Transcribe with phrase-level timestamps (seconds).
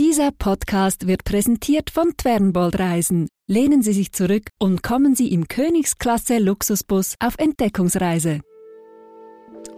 [0.00, 3.28] Dieser Podcast wird präsentiert von Twernbold Reisen.
[3.46, 8.40] Lehnen Sie sich zurück und kommen Sie im Königsklasse Luxusbus auf Entdeckungsreise.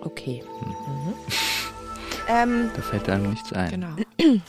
[0.02, 0.44] Okay.
[0.60, 1.14] Mhm.
[2.28, 3.70] Ähm, Da fällt einem nichts ein.
[3.72, 3.96] genau.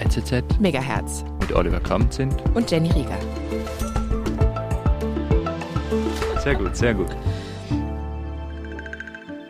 [0.00, 2.34] NZZ Megahertz mit Oliver Kamp sind.
[2.54, 3.18] und Jenny Rieger.
[6.44, 7.08] Sehr gut, sehr gut.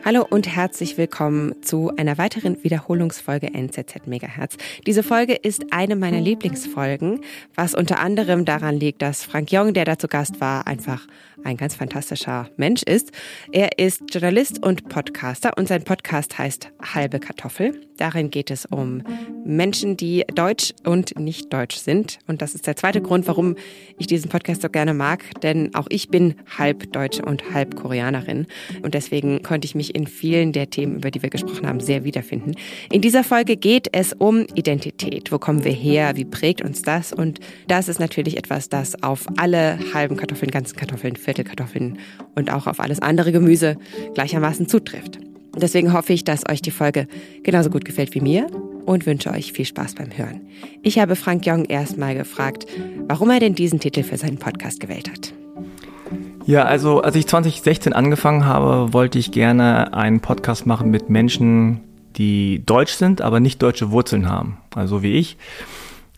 [0.05, 4.57] Hallo und herzlich willkommen zu einer weiteren Wiederholungsfolge NZZ Megahertz.
[4.85, 7.21] Diese Folge ist eine meiner Lieblingsfolgen,
[7.55, 11.07] was unter anderem daran liegt, dass Frank Jong, der dazu Gast war, einfach
[11.43, 13.11] ein ganz fantastischer Mensch ist.
[13.51, 17.79] Er ist Journalist und Podcaster und sein Podcast heißt Halbe Kartoffel.
[17.97, 19.03] Darin geht es um
[19.45, 22.19] Menschen, die deutsch und nicht deutsch sind.
[22.27, 23.55] Und das ist der zweite Grund, warum
[23.97, 28.47] ich diesen Podcast so gerne mag, denn auch ich bin halb Deutsche und halb Koreanerin.
[28.81, 32.03] Und deswegen konnte ich mich in vielen der Themen, über die wir gesprochen haben, sehr
[32.03, 32.55] wiederfinden.
[32.91, 35.31] In dieser Folge geht es um Identität.
[35.31, 36.15] Wo kommen wir her?
[36.15, 37.13] Wie prägt uns das?
[37.13, 41.97] Und das ist natürlich etwas, das auf alle halben Kartoffeln, ganzen Kartoffeln, Viertelkartoffeln
[42.35, 43.77] und auch auf alles andere Gemüse
[44.13, 45.19] gleichermaßen zutrifft.
[45.55, 47.07] Deswegen hoffe ich, dass euch die Folge
[47.43, 48.47] genauso gut gefällt wie mir
[48.85, 50.41] und wünsche euch viel Spaß beim Hören.
[50.81, 52.65] Ich habe Frank Jong erstmal gefragt,
[53.07, 55.33] warum er denn diesen Titel für seinen Podcast gewählt hat.
[56.45, 61.81] Ja, also als ich 2016 angefangen habe, wollte ich gerne einen Podcast machen mit Menschen,
[62.17, 65.37] die deutsch sind, aber nicht deutsche Wurzeln haben, also wie ich.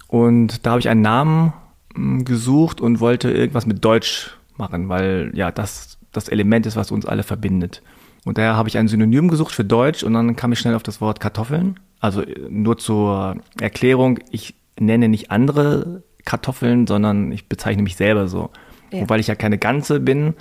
[0.08, 1.54] Und da habe ich einen Namen
[1.94, 6.92] mm, gesucht und wollte irgendwas mit Deutsch machen, weil ja das das Element ist, was
[6.92, 7.82] uns alle verbindet.
[8.24, 10.84] Und daher habe ich ein Synonym gesucht für Deutsch und dann kam ich schnell auf
[10.84, 11.80] das Wort Kartoffeln.
[12.00, 18.28] Also äh, nur zur Erklärung, ich nenne nicht andere Kartoffeln, sondern ich bezeichne mich selber
[18.28, 18.50] so.
[18.92, 19.02] Ja.
[19.02, 20.34] Und weil ich ja keine Ganze bin,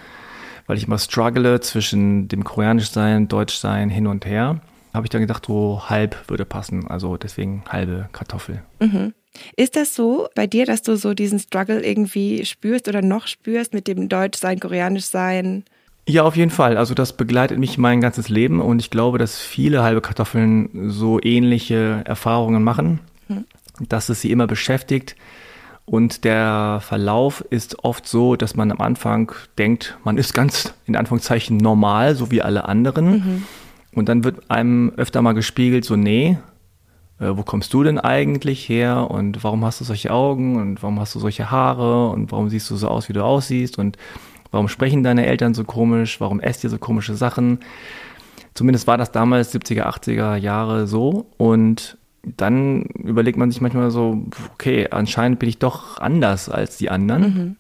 [0.67, 4.61] weil ich immer struggle zwischen dem Koreanisch sein, Deutsch sein, hin und her,
[4.95, 6.87] habe ich dann gedacht, so halb würde passen.
[6.89, 8.63] Also deswegen halbe Kartoffel.
[9.57, 13.75] Ist das so bei dir, dass du so diesen Struggle irgendwie spürst oder noch spürst
[13.75, 15.65] mit dem Deutschsein, Koreanischsein?
[16.07, 16.77] Ja, auf jeden Fall.
[16.77, 21.19] Also das begleitet mich mein ganzes Leben und ich glaube, dass viele halbe Kartoffeln so
[21.23, 23.01] ähnliche Erfahrungen machen,
[23.89, 25.17] dass es sie immer beschäftigt.
[25.87, 30.97] Und der Verlauf ist oft so, dass man am Anfang denkt, man ist ganz in
[30.97, 33.45] Anführungszeichen normal, so wie alle anderen.
[33.93, 36.39] Und dann wird einem öfter mal gespiegelt, so, nee,
[37.21, 41.01] äh, wo kommst du denn eigentlich her und warum hast du solche Augen und warum
[41.01, 43.97] hast du solche Haare und warum siehst du so aus, wie du aussiehst und
[44.51, 47.61] warum sprechen deine Eltern so komisch, warum esst ihr so komische Sachen.
[48.55, 54.25] Zumindest war das damals 70er, 80er Jahre so und dann überlegt man sich manchmal so,
[54.55, 57.57] okay, anscheinend bin ich doch anders als die anderen.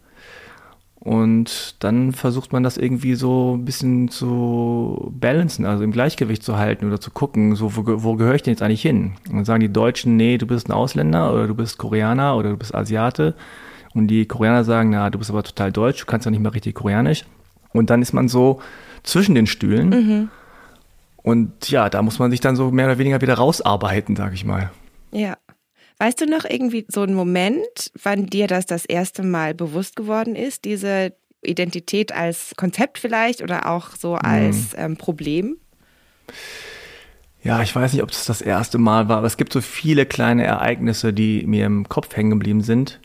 [1.04, 6.56] Und dann versucht man das irgendwie so ein bisschen zu balancen, also im Gleichgewicht zu
[6.56, 9.12] halten oder zu gucken, so wo, wo gehöre ich denn jetzt eigentlich hin?
[9.28, 12.50] Und dann sagen die Deutschen, nee, du bist ein Ausländer oder du bist Koreaner oder
[12.50, 13.34] du bist Asiate.
[13.92, 16.48] Und die Koreaner sagen, na, du bist aber total deutsch, du kannst ja nicht mal
[16.48, 17.26] richtig Koreanisch.
[17.72, 18.60] Und dann ist man so
[19.03, 20.31] zwischen den Stühlen.
[21.22, 24.47] Und ja, da muss man sich dann so mehr oder weniger wieder rausarbeiten, sag ich
[24.47, 24.71] mal.
[25.12, 25.36] Ja.
[25.99, 30.34] Weißt du noch irgendwie so einen Moment, wann dir das das erste Mal bewusst geworden
[30.34, 35.56] ist, diese Identität als Konzept vielleicht oder auch so als ähm, Problem?
[37.43, 40.06] Ja, ich weiß nicht, ob es das erste Mal war, aber es gibt so viele
[40.06, 43.00] kleine Ereignisse, die mir im Kopf hängen geblieben sind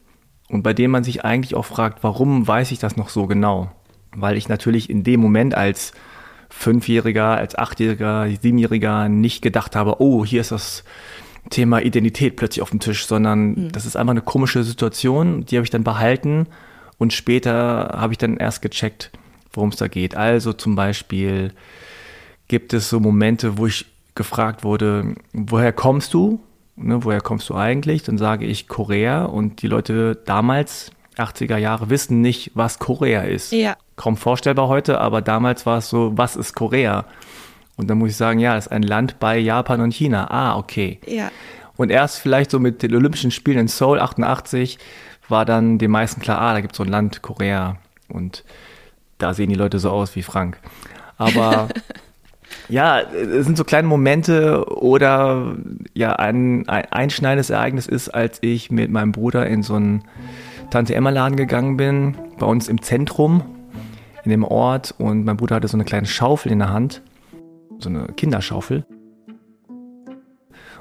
[0.47, 3.72] und bei denen man sich eigentlich auch fragt, warum weiß ich das noch so genau?
[4.16, 5.91] Weil ich natürlich in dem Moment als
[6.49, 10.83] Fünfjähriger, als Achtjähriger, Siebenjähriger nicht gedacht habe, oh, hier ist das
[11.50, 15.63] Thema Identität plötzlich auf dem Tisch, sondern das ist einfach eine komische Situation, die habe
[15.63, 16.47] ich dann behalten
[16.97, 19.11] und später habe ich dann erst gecheckt,
[19.53, 20.16] worum es da geht.
[20.16, 21.53] Also zum Beispiel
[22.47, 23.85] gibt es so Momente, wo ich
[24.16, 26.39] gefragt wurde, woher kommst du?
[26.75, 28.03] Ne, woher kommst du eigentlich?
[28.03, 33.51] Dann sage ich Korea und die Leute damals, 80er Jahre, wissen nicht, was Korea ist.
[33.51, 33.75] Ja.
[33.97, 37.05] Kaum vorstellbar heute, aber damals war es so, was ist Korea?
[37.79, 40.29] Und dann muss ich sagen, ja, das ist ein Land bei Japan und China.
[40.29, 41.00] Ah, okay.
[41.07, 41.31] Ja.
[41.78, 44.78] Und erst vielleicht so mit den Olympischen Spielen in Seoul 88
[45.29, 47.78] war dann den meisten klar, ah, da gibt es so ein Land, Korea.
[48.09, 48.43] Und
[49.17, 50.58] da sehen die Leute so aus wie Frank.
[51.16, 51.70] Aber
[52.67, 55.55] ja, es sind so kleine Momente oder
[55.93, 60.03] ja, ein, ein einschneidendes Ereignis ist, als ich mit meinem Bruder in so einen
[60.70, 63.41] Tante-Emma-Laden gegangen bin, bei uns im Zentrum,
[64.26, 64.96] in dem Ort.
[64.97, 67.02] Und mein Bruder hatte so eine kleine Schaufel in der Hand,
[67.79, 68.85] so eine Kinderschaufel.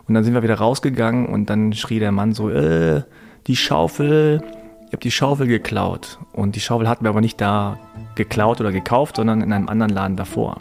[0.06, 3.02] Und dann sind wir wieder rausgegangen und dann schrie der Mann so, äh,
[3.46, 4.42] die Schaufel,
[4.86, 6.18] ich habe die Schaufel geklaut.
[6.32, 7.78] Und die Schaufel hatten wir aber nicht da
[8.14, 10.56] geklaut oder gekauft, sondern in einem anderen Laden davor.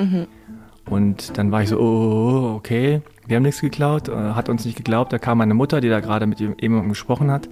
[0.89, 4.77] Und dann war ich so, oh, okay, wir haben nichts geklaut, äh, hat uns nicht
[4.77, 5.11] geglaubt.
[5.13, 7.47] Da kam meine Mutter, die da gerade mit jemandem gesprochen hat.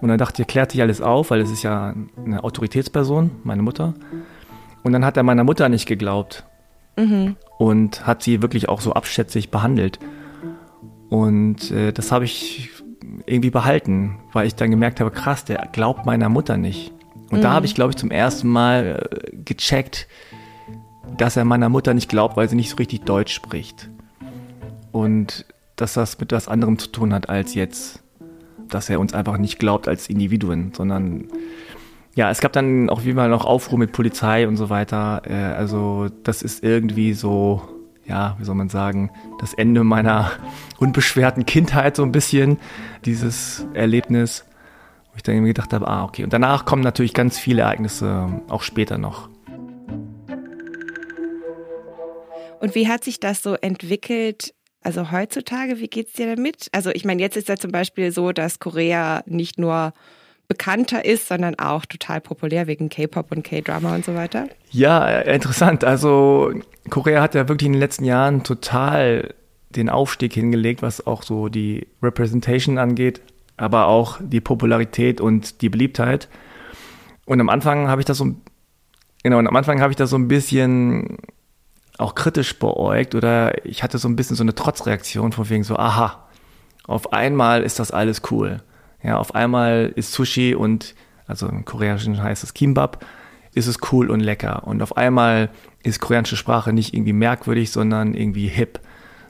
[0.00, 3.62] Und dann dachte ich, klärt sich alles auf, weil es ist ja eine Autoritätsperson, meine
[3.62, 3.94] Mutter.
[4.82, 6.44] Und dann hat er meiner Mutter nicht geglaubt.
[6.96, 7.36] Mhm.
[7.58, 9.98] Und hat sie wirklich auch so abschätzig behandelt.
[11.08, 12.70] Und äh, das habe ich
[13.26, 16.92] irgendwie behalten, weil ich dann gemerkt habe, krass, der glaubt meiner Mutter nicht.
[17.30, 17.42] Und mhm.
[17.42, 20.08] da habe ich, glaube ich, zum ersten Mal äh, gecheckt,
[21.16, 23.90] dass er meiner Mutter nicht glaubt, weil sie nicht so richtig Deutsch spricht.
[24.92, 25.46] Und
[25.76, 28.02] dass das mit was anderem zu tun hat als jetzt,
[28.68, 31.28] dass er uns einfach nicht glaubt als Individuen, sondern
[32.14, 35.22] ja, es gab dann auch wie mal noch Aufruhr mit Polizei und so weiter.
[35.26, 37.62] Äh, also das ist irgendwie so,
[38.04, 40.30] ja, wie soll man sagen, das Ende meiner
[40.78, 42.58] unbeschwerten Kindheit so ein bisschen,
[43.04, 44.44] dieses Erlebnis,
[45.10, 46.22] wo ich dann irgendwie gedacht habe, ah, okay.
[46.22, 49.28] Und danach kommen natürlich ganz viele Ereignisse, auch später noch.
[52.60, 56.68] Und wie hat sich das so entwickelt also heutzutage, wie geht's dir damit?
[56.72, 59.94] Also ich meine, jetzt ist ja zum Beispiel so, dass Korea nicht nur
[60.48, 64.48] bekannter ist, sondern auch total populär wegen K-Pop und K-Drama und so weiter.
[64.70, 65.84] Ja, interessant.
[65.84, 66.52] Also
[66.90, 69.34] Korea hat ja wirklich in den letzten Jahren total
[69.70, 73.20] den Aufstieg hingelegt, was auch so die Representation angeht,
[73.56, 76.28] aber auch die Popularität und die Beliebtheit.
[77.24, 78.34] Und am Anfang habe ich das so,
[79.22, 81.18] genau, und am Anfang habe ich das so ein bisschen
[81.96, 85.76] auch kritisch beäugt oder ich hatte so ein bisschen so eine Trotzreaktion von wegen so,
[85.76, 86.28] aha,
[86.86, 88.62] auf einmal ist das alles cool.
[89.04, 90.94] Ja, auf einmal ist Sushi und,
[91.26, 93.04] also im Koreanischen heißt es Kimbap,
[93.52, 94.66] ist es cool und lecker.
[94.66, 95.50] Und auf einmal
[95.82, 98.80] ist koreanische Sprache nicht irgendwie merkwürdig, sondern irgendwie hip.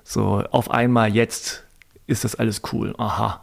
[0.04, 1.64] So, auf einmal jetzt
[2.06, 2.94] ist das alles cool.
[2.98, 3.42] Aha.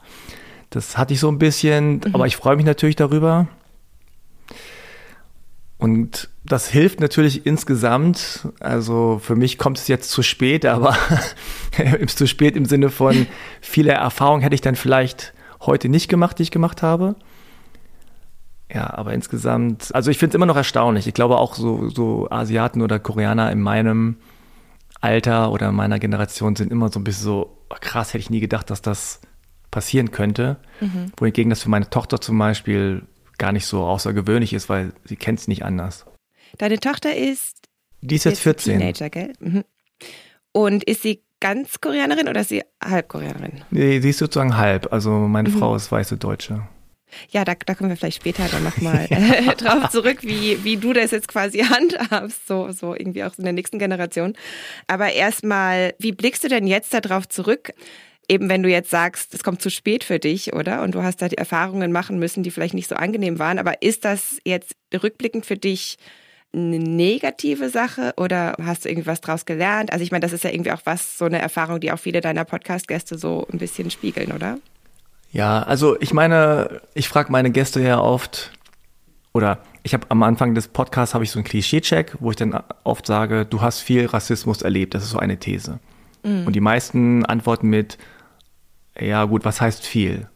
[0.69, 2.13] Das hatte ich so ein bisschen, mhm.
[2.13, 3.47] aber ich freue mich natürlich darüber.
[5.77, 8.47] Und das hilft natürlich insgesamt.
[8.59, 10.95] Also für mich kommt es jetzt zu spät, aber
[12.07, 13.27] zu spät im Sinne von
[13.59, 17.15] viele Erfahrungen hätte ich dann vielleicht heute nicht gemacht, die ich gemacht habe.
[18.73, 21.07] Ja, aber insgesamt, also ich finde es immer noch erstaunlich.
[21.07, 24.17] Ich glaube auch so, so Asiaten oder Koreaner in meinem
[25.01, 28.39] Alter oder meiner Generation sind immer so ein bisschen so, oh krass, hätte ich nie
[28.39, 29.19] gedacht, dass das
[29.71, 30.57] passieren könnte.
[30.79, 31.11] Mhm.
[31.17, 33.03] Wohingegen das für meine Tochter zum Beispiel
[33.37, 36.05] gar nicht so außergewöhnlich ist, weil sie kennt es nicht anders.
[36.57, 37.57] Deine Tochter ist.
[38.01, 38.79] Die ist jetzt 14.
[38.79, 39.33] Teenager, gell?
[39.39, 39.63] Mhm.
[40.51, 43.63] Und ist sie ganz Koreanerin oder ist sie halb Koreanerin?
[43.69, 44.93] Nee, sie ist sozusagen halb.
[44.93, 45.59] Also meine mhm.
[45.59, 46.61] Frau ist weiße Deutsche.
[47.29, 49.53] Ja, da, da kommen wir vielleicht später dann nochmal ja.
[49.55, 53.53] drauf zurück, wie, wie du das jetzt quasi handhabst, so, so irgendwie auch in der
[53.53, 54.33] nächsten Generation.
[54.87, 57.73] Aber erstmal, wie blickst du denn jetzt darauf zurück?
[58.29, 60.83] eben wenn du jetzt sagst, es kommt zu spät für dich, oder?
[60.83, 63.59] Und du hast da die Erfahrungen machen müssen, die vielleicht nicht so angenehm waren.
[63.59, 65.97] Aber ist das jetzt rückblickend für dich
[66.53, 69.93] eine negative Sache oder hast du irgendwas draus gelernt?
[69.93, 72.21] Also ich meine, das ist ja irgendwie auch was, so eine Erfahrung, die auch viele
[72.21, 74.57] deiner Podcast-Gäste so ein bisschen spiegeln, oder?
[75.31, 78.51] Ja, also ich meine, ich frage meine Gäste ja oft,
[79.33, 82.61] oder ich habe am Anfang des Podcasts habe ich so einen Klischee-Check, wo ich dann
[82.83, 84.93] oft sage, du hast viel Rassismus erlebt.
[84.93, 85.79] Das ist so eine These.
[86.23, 86.47] Mhm.
[86.47, 87.97] Und die meisten antworten mit,
[88.99, 90.27] ja gut, was heißt viel?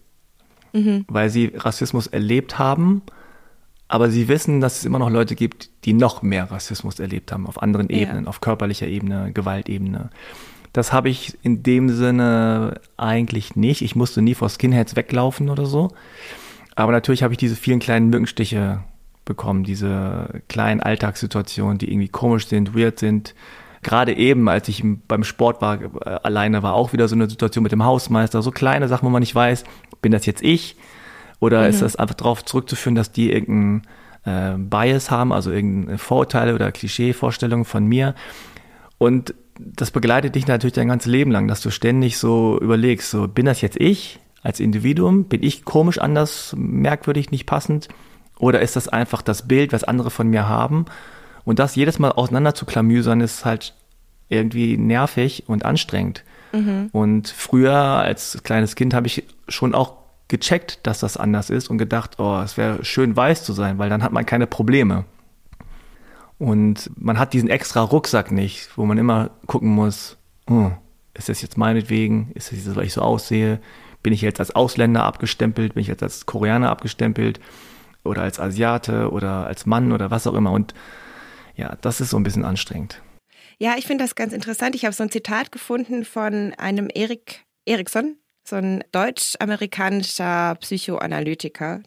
[0.71, 1.05] Mhm.
[1.07, 3.01] Weil sie Rassismus erlebt haben,
[3.87, 7.45] aber sie wissen, dass es immer noch Leute gibt, die noch mehr Rassismus erlebt haben,
[7.47, 7.97] auf anderen ja.
[7.97, 10.09] Ebenen, auf körperlicher Ebene, Gewaltebene.
[10.73, 13.81] Das habe ich in dem Sinne eigentlich nicht.
[13.81, 15.91] Ich musste nie vor Skinheads weglaufen oder so.
[16.75, 18.83] Aber natürlich habe ich diese vielen kleinen Mückenstiche
[19.23, 23.33] bekommen, diese kleinen Alltagssituationen, die irgendwie komisch sind, weird sind,
[23.81, 27.63] gerade eben, als ich beim Sport war, äh, alleine war auch wieder so eine Situation
[27.63, 29.63] mit dem Hausmeister, so kleine Sachen, wo man nicht weiß,
[30.01, 30.75] bin das jetzt ich
[31.45, 31.69] oder mhm.
[31.69, 33.83] ist das einfach darauf zurückzuführen, dass die irgendeinen
[34.25, 38.15] äh, Bias haben, also irgendeine Vorurteile oder Klischee-Vorstellungen von mir
[38.97, 43.27] und das begleitet dich natürlich dein ganzes Leben lang, dass du ständig so überlegst, so
[43.27, 47.87] bin das jetzt ich als Individuum, bin ich komisch, anders, merkwürdig, nicht passend
[48.37, 50.85] oder ist das einfach das Bild, was andere von mir haben
[51.45, 53.73] und das jedes Mal auseinander zu klamüsern, ist halt
[54.27, 56.23] irgendwie nervig und anstrengend.
[56.51, 56.89] Mhm.
[56.91, 61.77] Und früher als kleines Kind habe ich schon auch gecheckt, dass das anders ist und
[61.77, 65.05] gedacht, oh, es wäre schön weiß zu sein, weil dann hat man keine Probleme.
[66.37, 70.17] Und man hat diesen extra Rucksack nicht, wo man immer gucken muss,
[70.49, 70.71] oh,
[71.13, 73.61] ist das jetzt meinetwegen, ist das jetzt, weil ich so aussehe,
[74.03, 77.39] bin ich jetzt als Ausländer abgestempelt, bin ich jetzt als Koreaner abgestempelt
[78.03, 80.51] oder als Asiate oder als Mann oder was auch immer.
[80.51, 80.73] Und
[81.55, 83.01] ja, das ist so ein bisschen anstrengend.
[83.57, 84.75] Ja, ich finde das ganz interessant.
[84.75, 91.81] Ich habe so ein Zitat gefunden von einem Erik Eriksson, so ein deutsch-amerikanischer Psychoanalytiker,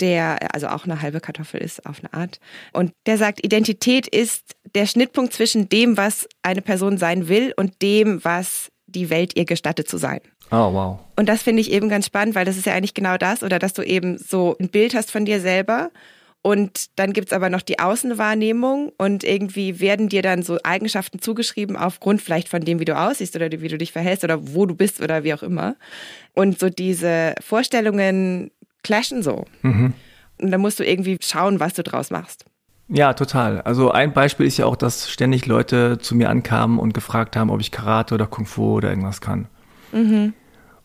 [0.00, 2.40] der also auch eine halbe Kartoffel ist auf eine Art.
[2.72, 7.82] Und der sagt, Identität ist der Schnittpunkt zwischen dem, was eine Person sein will und
[7.82, 10.20] dem, was die Welt ihr gestattet zu sein.
[10.50, 10.98] Oh, wow.
[11.16, 13.58] Und das finde ich eben ganz spannend, weil das ist ja eigentlich genau das, oder
[13.58, 15.90] dass du eben so ein Bild hast von dir selber
[16.48, 21.20] und dann gibt es aber noch die Außenwahrnehmung und irgendwie werden dir dann so Eigenschaften
[21.20, 24.64] zugeschrieben aufgrund vielleicht von dem, wie du aussiehst oder wie du dich verhältst oder wo
[24.64, 25.76] du bist oder wie auch immer.
[26.32, 28.50] Und so diese Vorstellungen
[28.82, 29.44] clashen so.
[29.60, 29.92] Mhm.
[30.40, 32.46] Und dann musst du irgendwie schauen, was du draus machst.
[32.88, 33.60] Ja, total.
[33.60, 37.50] Also ein Beispiel ist ja auch, dass ständig Leute zu mir ankamen und gefragt haben,
[37.50, 39.48] ob ich Karate oder Kung Fu oder irgendwas kann.
[39.92, 40.32] Mhm.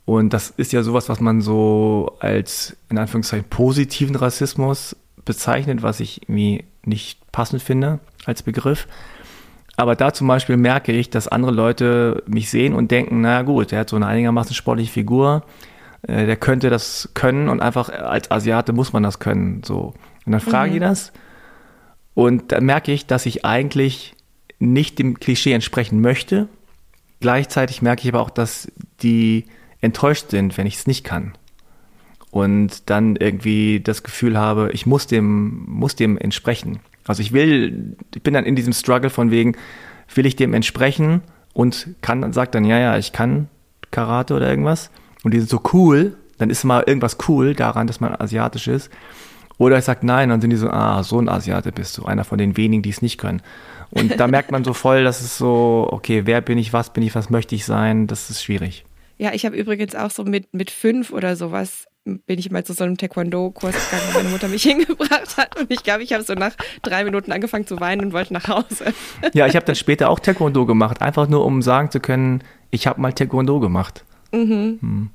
[0.03, 5.99] Und das ist ja sowas, was man so als in Anführungszeichen positiven Rassismus bezeichnet, was
[5.99, 8.87] ich irgendwie nicht passend finde als Begriff.
[9.75, 13.71] Aber da zum Beispiel merke ich, dass andere Leute mich sehen und denken, na gut,
[13.71, 15.43] der hat so eine einigermaßen sportliche Figur,
[16.03, 19.63] äh, der könnte das können und einfach als Asiate muss man das können.
[19.63, 19.93] So.
[20.25, 20.75] Und dann frage mhm.
[20.75, 21.13] ich das
[22.13, 24.13] und dann merke ich, dass ich eigentlich
[24.59, 26.47] nicht dem Klischee entsprechen möchte.
[27.19, 29.45] Gleichzeitig merke ich aber auch, dass die
[29.81, 31.33] enttäuscht sind, wenn ich es nicht kann
[32.33, 36.79] und dann irgendwie das Gefühl habe, ich muss dem, muss dem entsprechen.
[37.05, 39.55] Also ich will, ich bin dann in diesem Struggle von wegen,
[40.15, 41.21] will ich dem entsprechen
[41.53, 43.49] und kann, sagt dann, ja, ja, ich kann
[43.91, 44.89] Karate oder irgendwas.
[45.23, 48.89] Und die sind so cool, dann ist mal irgendwas cool daran, dass man asiatisch ist.
[49.59, 52.23] Oder ich sage nein, dann sind die so, ah, so ein Asiate bist du, einer
[52.23, 53.43] von den wenigen, die es nicht können.
[53.91, 57.03] Und da merkt man so voll, dass es so, okay, wer bin ich, was bin
[57.03, 58.85] ich, was möchte ich sein, das ist schwierig.
[59.19, 62.73] Ja, ich habe übrigens auch so mit, mit fünf oder sowas bin ich mal zu
[62.73, 65.59] so einem Taekwondo-Kurs gegangen, wo meine Mutter mich hingebracht hat.
[65.59, 68.47] Und ich glaube, ich habe so nach drei Minuten angefangen zu weinen und wollte nach
[68.47, 68.93] Hause.
[69.33, 72.87] Ja, ich habe dann später auch Taekwondo gemacht, einfach nur um sagen zu können, ich
[72.87, 74.03] habe mal Taekwondo gemacht.
[74.31, 74.79] Mhm.
[74.81, 75.09] Hm.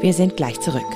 [0.00, 0.86] Wir sind gleich zurück.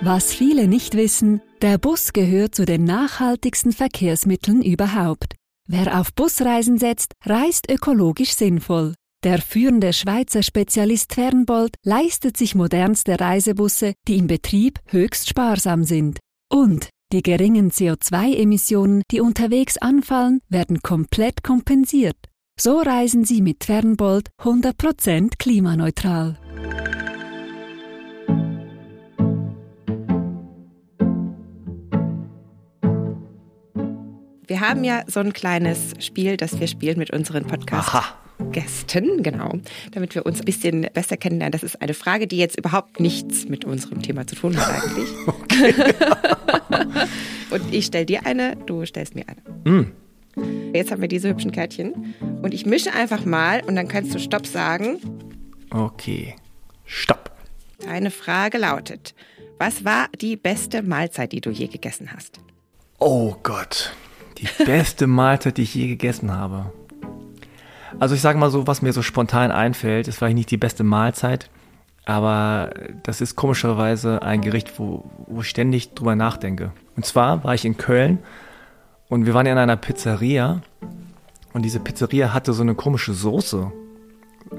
[0.00, 5.36] Was viele nicht wissen, der Bus gehört zu den nachhaltigsten Verkehrsmitteln überhaupt.
[5.68, 8.94] Wer auf Busreisen setzt, reist ökologisch sinnvoll.
[9.24, 16.18] Der führende Schweizer Spezialist Fernbold leistet sich modernste Reisebusse, die im Betrieb höchst sparsam sind.
[16.50, 22.16] Und die geringen CO2-Emissionen, die unterwegs anfallen, werden komplett kompensiert.
[22.58, 26.36] So reisen Sie mit Fernbold 100% klimaneutral.
[34.48, 37.94] Wir haben ja so ein kleines Spiel, das wir spielen mit unseren Podcasts.
[37.94, 38.21] Aha.
[38.50, 39.52] Gästen, genau,
[39.92, 41.52] damit wir uns ein bisschen besser kennenlernen.
[41.52, 45.08] Das ist eine Frage, die jetzt überhaupt nichts mit unserem Thema zu tun hat eigentlich.
[47.50, 49.70] und ich stelle dir eine, du stellst mir eine.
[49.70, 49.92] Mm.
[50.74, 54.18] Jetzt haben wir diese hübschen Kärtchen und ich mische einfach mal und dann kannst du
[54.18, 54.98] Stopp sagen.
[55.70, 56.34] Okay,
[56.84, 57.30] Stopp.
[57.78, 59.14] Deine Frage lautet,
[59.58, 62.40] was war die beste Mahlzeit, die du je gegessen hast?
[62.98, 63.94] Oh Gott,
[64.38, 66.72] die beste Mahlzeit, die ich je gegessen habe.
[67.98, 70.84] Also ich sage mal so, was mir so spontan einfällt, ist vielleicht nicht die beste
[70.84, 71.50] Mahlzeit,
[72.04, 72.70] aber
[73.02, 76.72] das ist komischerweise ein Gericht, wo, wo ich ständig drüber nachdenke.
[76.96, 78.18] Und zwar war ich in Köln
[79.08, 80.62] und wir waren in einer Pizzeria
[81.52, 83.70] und diese Pizzeria hatte so eine komische Soße.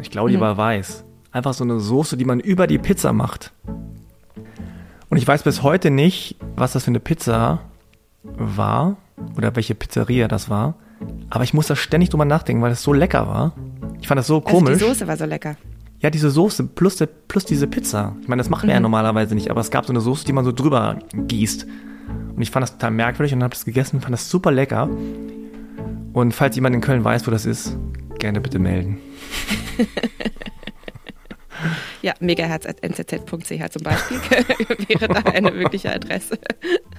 [0.02, 0.42] Ich glaube, die mhm.
[0.42, 1.04] war weiß.
[1.32, 3.52] Einfach so eine Soße, die man über die Pizza macht.
[5.10, 7.60] Und ich weiß bis heute nicht, was das für eine Pizza
[8.24, 8.98] war
[9.36, 10.75] oder welche Pizzeria das war.
[11.29, 13.53] Aber ich muss da ständig drüber nachdenken, weil es so lecker war.
[14.01, 14.72] Ich fand das so komisch.
[14.74, 15.55] Also die Soße war so lecker.
[16.00, 18.15] Ja, diese Soße plus, der, plus diese Pizza.
[18.22, 18.77] Ich meine, das machen wir mhm.
[18.77, 21.65] ja normalerweise nicht, aber es gab so eine Soße, die man so drüber gießt.
[22.36, 24.89] Und ich fand das total merkwürdig und habe das gegessen, fand das super lecker.
[26.13, 27.77] Und falls jemand in Köln weiß, wo das ist,
[28.19, 29.00] gerne bitte melden.
[32.01, 34.17] ja, megaherz.nzz.ch zum Beispiel
[34.88, 36.38] wäre da eine mögliche Adresse.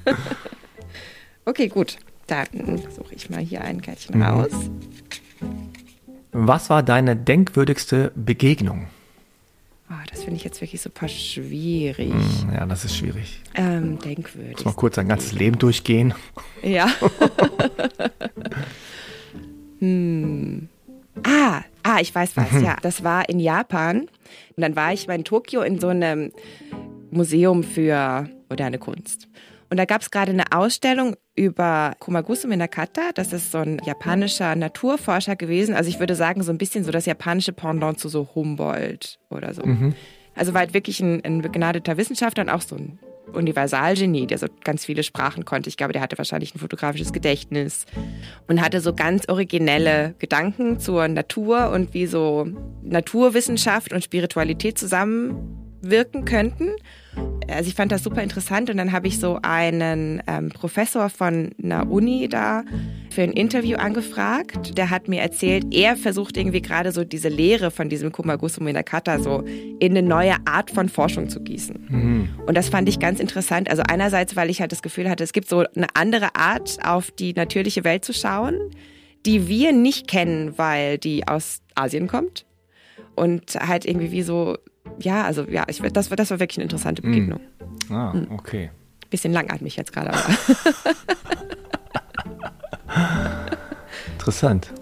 [1.45, 1.99] okay, gut.
[2.27, 4.23] Dann suche ich mal hier ein Kärtchen mhm.
[4.23, 4.53] raus.
[6.33, 8.89] Was war deine denkwürdigste Begegnung?
[9.91, 12.09] Oh, das finde ich jetzt wirklich super schwierig.
[12.09, 13.41] Mm, ja, das ist schwierig.
[13.55, 14.57] Ähm, denkwürdig.
[14.57, 16.15] Muss mal kurz dein ganzes Leben durchgehen.
[16.63, 16.89] Ja.
[19.79, 20.69] hm.
[21.23, 22.65] Ah, ah, ich weiß was, mhm.
[22.65, 22.77] ja.
[22.83, 24.09] Das war in Japan.
[24.57, 26.33] Und dann war ich mal in Tokio in so einem
[27.11, 29.29] Museum für moderne Kunst.
[29.75, 33.11] Und da gab es gerade eine Ausstellung über Kumagusu Minakata.
[33.13, 35.75] Das ist so ein japanischer Naturforscher gewesen.
[35.75, 39.53] Also ich würde sagen, so ein bisschen so das japanische Pendant zu so Humboldt oder
[39.53, 39.67] so.
[39.67, 39.97] Mhm.
[40.37, 43.01] Also war halt wirklich ein, ein begnadeter Wissenschaftler und auch so ein
[43.33, 45.69] Universalgenie, der so ganz viele Sprachen konnte.
[45.69, 47.87] Ich glaube, der hatte wahrscheinlich ein fotografisches Gedächtnis
[48.47, 52.47] und hatte so ganz originelle Gedanken zur Natur und wie so
[52.85, 56.71] Naturwissenschaft und Spiritualität zusammen wirken könnten.
[57.49, 61.53] Also ich fand das super interessant und dann habe ich so einen ähm, Professor von
[61.63, 62.65] einer Uni da
[63.11, 64.77] für ein Interview angefragt.
[64.77, 69.19] Der hat mir erzählt, er versucht irgendwie gerade so diese Lehre von diesem Kumagusu Minakata
[69.19, 69.45] so
[69.79, 71.87] in eine neue Art von Forschung zu gießen.
[71.89, 72.29] Mhm.
[72.47, 73.71] Und das fand ich ganz interessant.
[73.71, 77.11] Also einerseits, weil ich halt das Gefühl hatte, es gibt so eine andere Art, auf
[77.11, 78.59] die natürliche Welt zu schauen,
[79.27, 82.47] die wir nicht kennen, weil die aus Asien kommt.
[83.15, 84.57] Und halt irgendwie wie so
[84.99, 87.11] ja, also ja, ich, das, das war wirklich eine interessante hm.
[87.11, 87.41] Begegnung.
[87.89, 87.93] Mm.
[87.93, 88.27] Ah, hm.
[88.31, 88.71] okay.
[89.11, 90.37] Bisschen langatmig jetzt gerade, aber.
[94.13, 94.73] Interessant.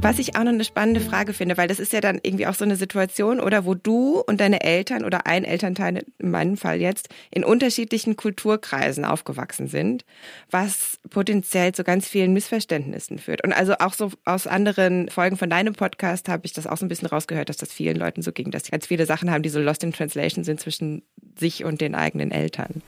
[0.00, 2.54] Was ich auch noch eine spannende Frage finde, weil das ist ja dann irgendwie auch
[2.54, 6.80] so eine Situation, oder wo du und deine Eltern oder ein Elternteil in meinem Fall
[6.80, 10.04] jetzt in unterschiedlichen Kulturkreisen aufgewachsen sind,
[10.50, 13.44] was potenziell zu ganz vielen Missverständnissen führt.
[13.44, 16.84] Und also auch so aus anderen Folgen von deinem Podcast habe ich das auch so
[16.84, 19.42] ein bisschen rausgehört, dass das vielen Leuten so ging, dass sie ganz viele Sachen haben,
[19.42, 21.02] die so lost in translation sind zwischen
[21.38, 22.82] sich und den eigenen Eltern.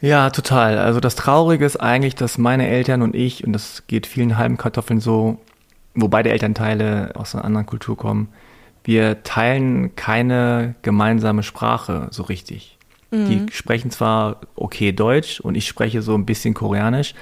[0.00, 0.78] Ja, total.
[0.78, 4.56] Also das Traurige ist eigentlich, dass meine Eltern und ich, und das geht vielen halben
[4.56, 5.38] Kartoffeln so,
[5.94, 8.28] wo beide Elternteile aus einer anderen Kultur kommen,
[8.84, 12.78] wir teilen keine gemeinsame Sprache so richtig.
[13.10, 13.26] Mhm.
[13.26, 17.14] Die sprechen zwar okay Deutsch und ich spreche so ein bisschen Koreanisch,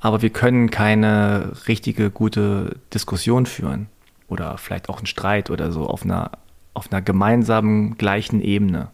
[0.00, 3.86] aber wir können keine richtige gute Diskussion führen
[4.28, 6.32] oder vielleicht auch einen Streit oder so auf einer,
[6.74, 8.88] auf einer gemeinsamen gleichen Ebene.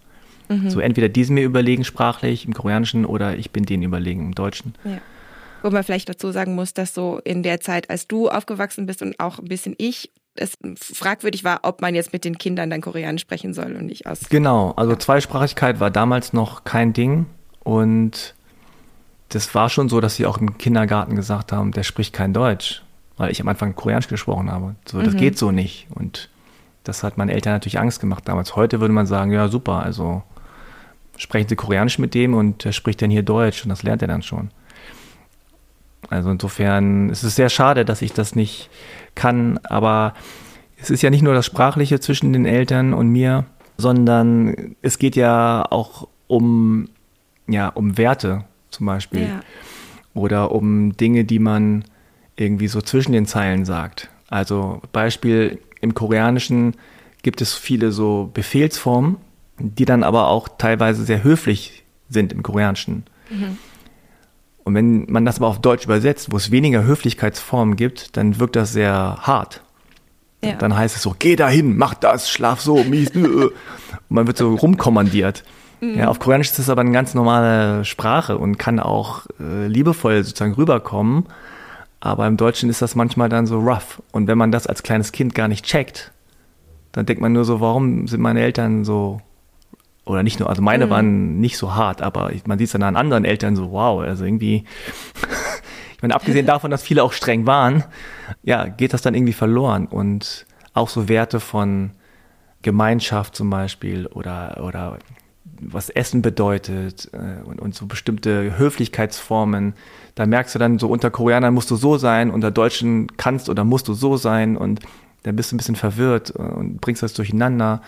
[0.48, 0.70] Mhm.
[0.70, 4.34] So entweder die sind mir überlegen sprachlich im Koreanischen oder ich bin denen überlegen im
[4.34, 4.74] Deutschen.
[4.84, 4.98] Ja.
[5.62, 9.02] Wo man vielleicht dazu sagen muss, dass so in der Zeit, als du aufgewachsen bist
[9.02, 12.80] und auch ein bisschen ich, es fragwürdig war, ob man jetzt mit den Kindern dann
[12.80, 14.20] Koreanisch sprechen soll und nicht aus.
[14.28, 17.26] Genau, also Zweisprachigkeit war damals noch kein Ding
[17.64, 18.34] und
[19.30, 22.82] das war schon so, dass sie auch im Kindergarten gesagt haben, der spricht kein Deutsch,
[23.16, 24.76] weil ich am Anfang Koreanisch gesprochen habe.
[24.86, 25.18] So, das mhm.
[25.18, 26.30] geht so nicht und
[26.84, 28.56] das hat meinen Eltern natürlich Angst gemacht damals.
[28.56, 30.22] Heute würde man sagen, ja super, also
[31.16, 34.08] sprechen Sie Koreanisch mit dem und der spricht dann hier Deutsch und das lernt er
[34.08, 34.50] dann schon.
[36.10, 38.70] Also insofern ist es sehr schade, dass ich das nicht
[39.14, 40.14] kann, aber
[40.80, 43.44] es ist ja nicht nur das Sprachliche zwischen den Eltern und mir,
[43.76, 46.88] sondern es geht ja auch um,
[47.46, 49.40] ja, um Werte zum Beispiel ja.
[50.14, 51.84] oder um Dinge, die man
[52.36, 54.08] irgendwie so zwischen den Zeilen sagt.
[54.28, 56.74] Also Beispiel im Koreanischen
[57.22, 59.16] gibt es viele so Befehlsformen,
[59.58, 63.04] die dann aber auch teilweise sehr höflich sind im Koreanischen.
[63.30, 63.58] Mhm.
[64.68, 68.54] Und wenn man das aber auf Deutsch übersetzt, wo es weniger Höflichkeitsformen gibt, dann wirkt
[68.54, 69.62] das sehr hart.
[70.44, 70.56] Ja.
[70.56, 73.10] Dann heißt es so, geh dahin, mach das, schlaf so, mies.
[73.12, 73.52] Und
[74.10, 75.42] man wird so rumkommandiert.
[75.80, 75.96] Mhm.
[75.96, 80.22] Ja, auf Koreanisch ist das aber eine ganz normale Sprache und kann auch äh, liebevoll
[80.22, 81.24] sozusagen rüberkommen.
[82.00, 84.02] Aber im Deutschen ist das manchmal dann so rough.
[84.12, 86.12] Und wenn man das als kleines Kind gar nicht checkt,
[86.92, 89.22] dann denkt man nur so, warum sind meine Eltern so
[90.08, 90.90] oder nicht nur, also meine mhm.
[90.90, 94.24] waren nicht so hart, aber man sieht es dann an anderen Eltern so, wow, also
[94.24, 94.64] irgendwie,
[95.96, 97.84] ich meine, abgesehen davon, dass viele auch streng waren,
[98.42, 101.90] ja, geht das dann irgendwie verloren und auch so Werte von
[102.62, 104.98] Gemeinschaft zum Beispiel oder, oder
[105.60, 109.74] was Essen bedeutet äh, und, und so bestimmte Höflichkeitsformen.
[110.14, 113.64] Da merkst du dann so, unter Koreanern musst du so sein, unter Deutschen kannst oder
[113.64, 114.80] musst du so sein und
[115.22, 117.82] dann bist du ein bisschen verwirrt und bringst das durcheinander.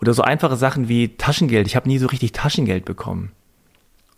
[0.00, 1.66] Oder so einfache Sachen wie Taschengeld.
[1.66, 3.32] Ich habe nie so richtig Taschengeld bekommen.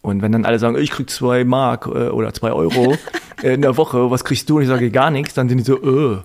[0.01, 2.97] Und wenn dann alle sagen, ich krieg zwei Mark äh, oder zwei Euro
[3.43, 4.57] äh, in der Woche, was kriegst du?
[4.57, 6.19] Und ich sage gar nichts, dann sind die so, äh.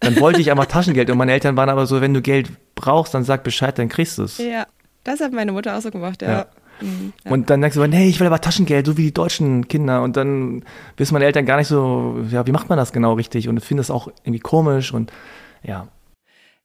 [0.00, 1.10] Dann wollte ich einfach Taschengeld.
[1.10, 4.18] Und meine Eltern waren aber so, wenn du Geld brauchst, dann sag Bescheid, dann kriegst
[4.18, 4.38] du es.
[4.38, 4.66] Ja,
[5.04, 6.30] das hat meine Mutter auch so gemacht, ja.
[6.30, 6.46] ja.
[6.80, 7.30] Mhm, ja.
[7.30, 10.02] Und dann denkst du, nee, ich will aber Taschengeld, so wie die deutschen Kinder.
[10.02, 10.64] Und dann
[10.96, 13.48] wissen meine Eltern gar nicht so, ja, wie macht man das genau richtig?
[13.48, 15.12] Und ich finde das auch irgendwie komisch und
[15.62, 15.86] ja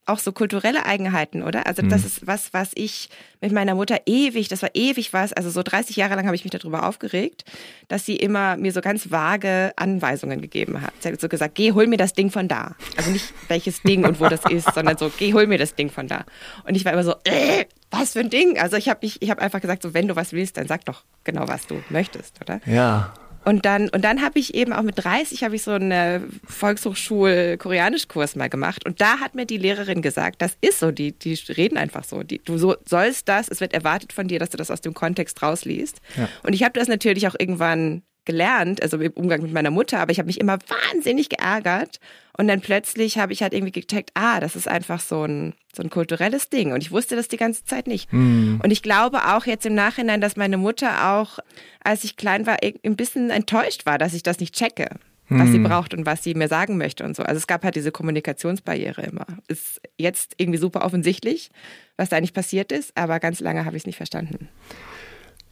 [0.08, 1.66] auch so kulturelle Eigenheiten, oder?
[1.66, 2.06] Also das mhm.
[2.06, 3.08] ist was, was ich
[3.40, 6.44] mit meiner Mutter ewig, das war ewig was, also so 30 Jahre lang habe ich
[6.44, 7.44] mich darüber aufgeregt,
[7.88, 10.92] dass sie immer mir so ganz vage Anweisungen gegeben hat.
[11.00, 12.74] Sie hat so gesagt, geh, hol mir das Ding von da.
[12.96, 15.90] Also nicht welches Ding und wo das ist, sondern so, geh, hol mir das Ding
[15.90, 16.24] von da.
[16.64, 18.58] Und ich war immer so, äh, was für ein Ding?
[18.58, 21.04] Also ich habe ich hab einfach gesagt, so wenn du was willst, dann sag doch
[21.24, 22.60] genau, was du möchtest, oder?
[22.66, 23.12] Ja.
[23.44, 28.36] Und dann, und dann habe ich eben auch mit 30 habe ich so einen Volkshochschul-Koreanischkurs
[28.36, 28.84] mal gemacht.
[28.84, 32.22] Und da hat mir die Lehrerin gesagt, das ist so, die, die reden einfach so.
[32.22, 34.94] Die, du so, sollst das, es wird erwartet von dir, dass du das aus dem
[34.94, 36.00] Kontext rausliest.
[36.16, 36.28] Ja.
[36.42, 40.12] Und ich habe das natürlich auch irgendwann gelernt, also im Umgang mit meiner Mutter, aber
[40.12, 41.98] ich habe mich immer wahnsinnig geärgert.
[42.36, 45.82] Und dann plötzlich habe ich halt irgendwie gecheckt, ah, das ist einfach so ein, so
[45.82, 46.72] ein kulturelles Ding.
[46.72, 48.12] Und ich wusste das die ganze Zeit nicht.
[48.12, 48.60] Mhm.
[48.62, 51.38] Und ich glaube auch jetzt im Nachhinein, dass meine Mutter auch,
[51.82, 54.88] als ich klein war, ein bisschen enttäuscht war, dass ich das nicht checke.
[55.30, 57.22] was sie braucht und was sie mir sagen möchte und so.
[57.22, 59.26] Also es gab halt diese Kommunikationsbarriere immer.
[59.46, 61.50] Ist jetzt irgendwie super offensichtlich,
[61.98, 64.48] was da eigentlich passiert ist, aber ganz lange habe ich es nicht verstanden.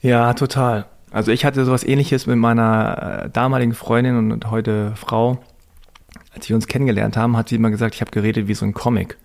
[0.01, 0.87] Ja, total.
[1.11, 5.39] Also ich hatte sowas ähnliches mit meiner äh, damaligen Freundin und heute Frau.
[6.35, 8.75] Als wir uns kennengelernt haben, hat sie immer gesagt, ich habe geredet wie so ein
[8.75, 9.17] Comic.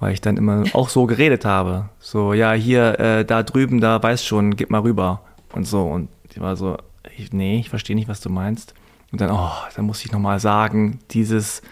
[0.00, 1.88] Weil ich dann immer auch so geredet habe.
[2.00, 5.22] So, ja, hier, äh, da drüben, da weißt schon, gib mal rüber.
[5.52, 5.84] Und so.
[5.86, 6.76] Und sie war so,
[7.16, 8.74] ich, nee, ich verstehe nicht, was du meinst.
[9.10, 11.62] Und dann, oh, dann muss ich nochmal sagen, dieses,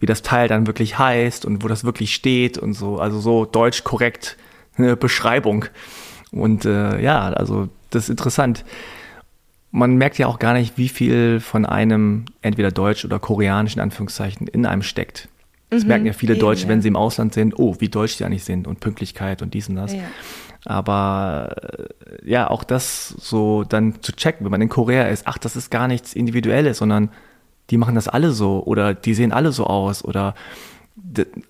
[0.00, 2.98] wie das Teil dann wirklich heißt und wo das wirklich steht und so.
[2.98, 4.38] Also so deutsch korrekt
[4.76, 5.66] eine Beschreibung.
[6.30, 8.64] Und äh, ja, also das ist interessant.
[9.70, 13.80] Man merkt ja auch gar nicht, wie viel von einem entweder deutsch oder koreanisch in
[13.80, 15.28] Anführungszeichen in einem steckt.
[15.70, 18.16] Das Mhm, merken ja viele eben, Deutsche, wenn sie im Ausland sind, oh, wie deutsch
[18.16, 19.94] sie eigentlich sind und Pünktlichkeit und dies und das.
[19.94, 20.02] Ja.
[20.64, 25.38] Aber äh, ja, auch das so dann zu checken, wenn man in Korea ist, ach,
[25.38, 27.10] das ist gar nichts Individuelles, sondern
[27.70, 30.34] die machen das alle so oder die sehen alle so aus oder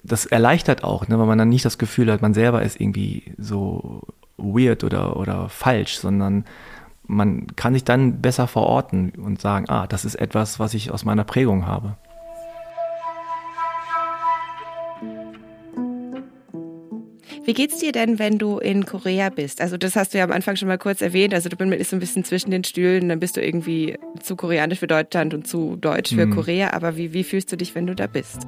[0.05, 3.35] das erleichtert auch, ne, weil man dann nicht das Gefühl hat, man selber ist irgendwie
[3.39, 4.03] so
[4.43, 6.45] weird oder, oder falsch, sondern
[7.07, 11.05] man kann sich dann besser verorten und sagen, ah, das ist etwas, was ich aus
[11.05, 11.97] meiner Prägung habe.
[17.45, 19.61] Wie geht's dir denn, wenn du in Korea bist?
[19.61, 21.35] Also das hast du ja am Anfang schon mal kurz erwähnt.
[21.35, 24.79] Also du bist so ein bisschen zwischen den Stühlen, dann bist du irgendwie zu koreanisch
[24.79, 26.73] für Deutschland und zu deutsch für Korea.
[26.73, 28.47] Aber wie, wie fühlst du dich, wenn du da bist?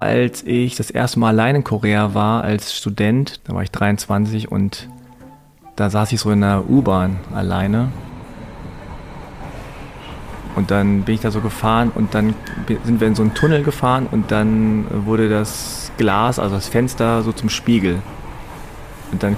[0.00, 4.50] Als ich das erste Mal allein in Korea war als Student, da war ich 23
[4.50, 4.88] und
[5.74, 7.88] da saß ich so in der U-Bahn alleine.
[10.54, 12.34] Und dann bin ich da so gefahren und dann
[12.84, 17.22] sind wir in so einen Tunnel gefahren und dann wurde das Glas, also das Fenster,
[17.22, 17.98] so zum Spiegel.
[19.10, 19.36] Und dann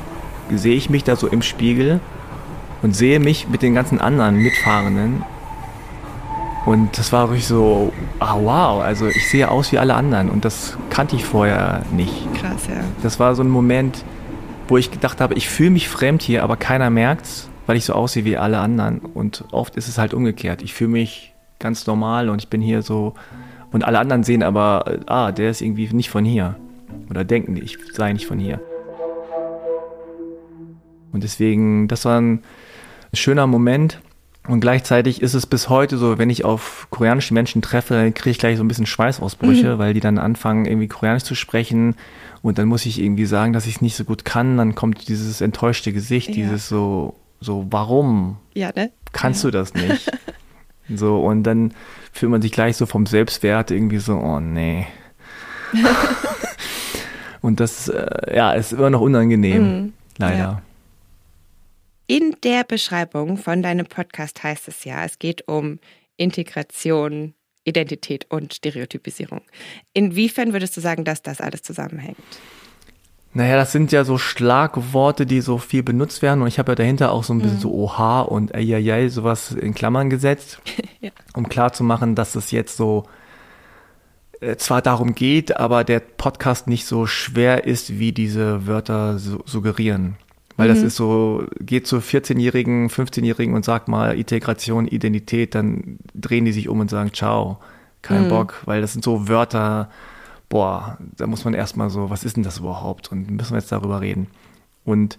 [0.50, 2.00] sehe ich mich da so im Spiegel
[2.82, 5.22] und sehe mich mit den ganzen anderen Mitfahrenden
[6.66, 10.44] und das war wirklich so, ah wow, also ich sehe aus wie alle anderen und
[10.44, 12.32] das kannte ich vorher nicht.
[12.34, 12.84] Krass, ja.
[13.02, 14.04] Das war so ein Moment,
[14.68, 17.94] wo ich gedacht habe, ich fühle mich fremd hier, aber keiner merkt's, weil ich so
[17.94, 18.98] aussehe wie alle anderen.
[18.98, 20.62] Und oft ist es halt umgekehrt.
[20.62, 23.14] Ich fühle mich ganz normal und ich bin hier so
[23.72, 26.56] und alle anderen sehen aber, ah, der ist irgendwie nicht von hier
[27.08, 28.60] oder denken, ich sei nicht von hier.
[31.12, 32.42] Und deswegen, das war ein
[33.12, 34.00] schöner Moment.
[34.50, 38.30] Und gleichzeitig ist es bis heute so, wenn ich auf koreanische Menschen treffe, dann kriege
[38.30, 41.94] ich gleich so ein bisschen Schweißausbrüche, weil die dann anfangen, irgendwie koreanisch zu sprechen.
[42.42, 44.56] Und dann muss ich irgendwie sagen, dass ich es nicht so gut kann.
[44.56, 46.34] Dann kommt dieses enttäuschte Gesicht, Ja.
[46.34, 48.90] dieses so, so, warum Ja, ne?
[49.12, 50.10] kannst du das nicht?
[50.94, 51.72] so, und dann
[52.12, 54.86] fühlt man sich gleich so vom Selbstwert irgendwie so, oh nee.
[57.40, 59.92] und das, äh, ja, ist immer noch unangenehm, Mhm.
[60.18, 60.36] leider.
[60.38, 60.62] Ja.
[62.10, 65.78] In der Beschreibung von deinem Podcast heißt es ja, es geht um
[66.16, 69.42] Integration, Identität und Stereotypisierung.
[69.92, 72.18] Inwiefern würdest du sagen, dass das alles zusammenhängt?
[73.32, 76.42] Naja, das sind ja so Schlagworte, die so viel benutzt werden.
[76.42, 79.72] Und ich habe ja dahinter auch so ein bisschen so Oha und Eieiei, sowas in
[79.72, 80.60] Klammern gesetzt,
[81.00, 81.12] Ja.
[81.34, 83.04] um klarzumachen, dass es jetzt so
[84.40, 89.44] äh, zwar darum geht, aber der Podcast nicht so schwer ist, wie diese Wörter su
[89.46, 90.16] suggerieren.
[90.60, 96.44] Weil das ist so, geht zu 14-Jährigen, 15-Jährigen und sagt mal Integration, Identität, dann drehen
[96.44, 97.58] die sich um und sagen, ciao,
[98.02, 99.90] kein Bock, weil das sind so Wörter,
[100.48, 103.12] boah, da muss man erstmal so, was ist denn das überhaupt?
[103.12, 104.26] Und müssen wir jetzt darüber reden.
[104.84, 105.18] Und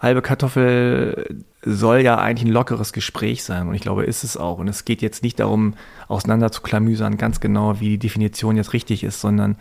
[0.00, 4.58] halbe Kartoffel soll ja eigentlich ein lockeres Gespräch sein und ich glaube, ist es auch.
[4.58, 5.74] Und es geht jetzt nicht darum,
[6.08, 9.56] auseinander zu klamüsern, ganz genau, wie die Definition jetzt richtig ist, sondern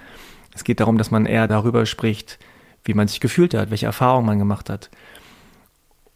[0.53, 2.39] es geht darum, dass man eher darüber spricht,
[2.85, 4.89] wie man sich gefühlt hat, welche Erfahrungen man gemacht hat.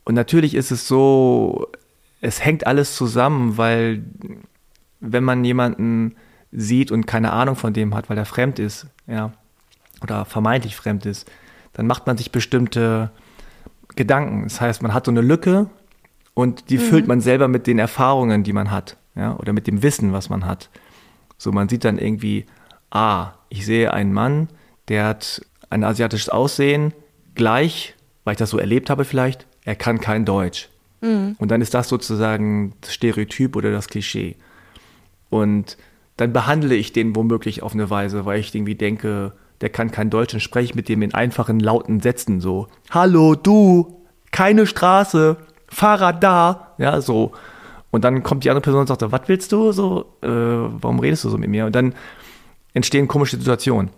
[0.04, 1.68] Und natürlich ist es so,
[2.22, 4.04] es hängt alles zusammen, weil
[5.00, 6.16] wenn man jemanden
[6.52, 9.34] sieht und keine Ahnung von dem hat, weil er fremd ist, ja,
[10.02, 11.30] oder vermeintlich fremd ist,
[11.74, 13.12] dann macht man sich bestimmte
[13.96, 14.44] Gedanken.
[14.44, 15.70] Das heißt, man hat so eine Lücke
[16.34, 19.84] und die füllt man selber mit den Erfahrungen, die man hat, ja, oder mit dem
[19.84, 20.70] Wissen, was man hat.
[21.38, 22.46] So, man sieht dann irgendwie,
[22.92, 24.50] ah, ich sehe einen Mann,
[24.88, 26.94] der hat ein asiatisches Aussehen,
[27.36, 30.70] gleich, weil ich das so erlebt habe vielleicht, er kann kein Deutsch.
[31.40, 34.36] Und dann ist das sozusagen das Stereotyp oder das Klischee.
[35.30, 35.78] Und
[36.16, 40.10] dann behandle ich den womöglich auf eine Weise, weil ich irgendwie denke, der kann kein
[40.10, 42.68] Deutsch und spreche mit dem in einfachen, lauten Sätzen so.
[42.90, 44.02] Hallo, du,
[44.32, 47.34] keine Straße, Fahrrad da, ja, so.
[47.92, 51.24] Und dann kommt die andere Person und sagt, was willst du so, äh, warum redest
[51.24, 51.66] du so mit mir?
[51.66, 51.94] Und dann
[52.74, 53.90] entstehen komische Situationen.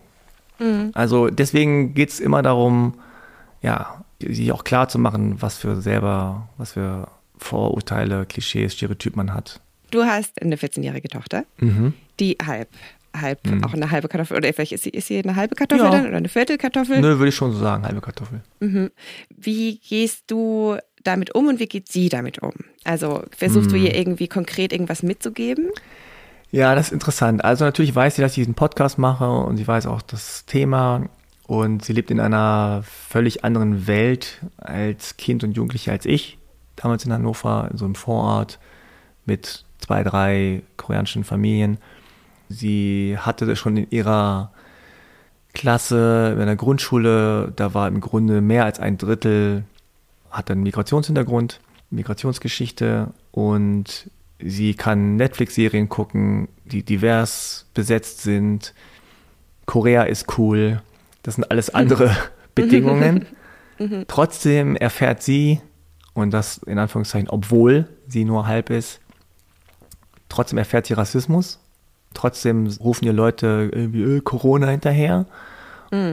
[0.94, 2.96] Also deswegen geht es immer darum,
[3.62, 9.34] ja, sich auch klar zu machen, was für selber, was für Vorurteile, Klischees, Stereotyp man
[9.34, 9.62] hat.
[9.92, 11.94] Du hast eine 14-jährige Tochter, Mhm.
[12.20, 12.68] die halb,
[13.16, 13.64] halb, Mhm.
[13.64, 15.92] auch eine halbe Kartoffel, oder vielleicht ist sie, ist sie eine halbe Kartoffel Ja.
[15.92, 17.00] dann oder eine Viertelkartoffel?
[17.02, 18.42] Nö, würde ich schon so sagen, halbe Kartoffel.
[18.60, 18.92] Mhm.
[19.30, 22.52] Wie gehst du damit um und wie geht sie damit um?
[22.84, 23.86] Also versuchst du Mhm.
[23.86, 25.70] ihr irgendwie konkret irgendwas mitzugeben?
[26.52, 27.44] Ja, das ist interessant.
[27.44, 31.04] Also natürlich weiß sie, dass ich diesen Podcast mache und sie weiß auch das Thema
[31.46, 36.40] und sie lebt in einer völlig anderen Welt als Kind und Jugendliche als ich.
[36.76, 38.60] Damals in Hannover, in so einem Vorort
[39.26, 41.78] mit zwei, drei koreanischen Familien.
[42.50, 44.52] Sie hatte schon in ihrer
[45.54, 49.64] Klasse, in der Grundschule, da war im Grunde mehr als ein Drittel,
[50.32, 51.60] hat einen Migrationshintergrund,
[51.92, 54.10] Migrationsgeschichte und
[54.40, 58.74] sie kann Netflix-Serien gucken, die divers besetzt sind.
[59.66, 60.82] Korea ist cool.
[61.24, 62.16] Das sind alles andere
[62.56, 63.26] Bedingungen.
[64.08, 65.62] Trotzdem erfährt sie,
[66.14, 69.00] und das in Anführungszeichen, obwohl sie nur halb ist,
[70.28, 71.60] trotzdem erfährt sie Rassismus.
[72.14, 75.28] Trotzdem rufen ihr Leute irgendwie äh, Corona hinterher.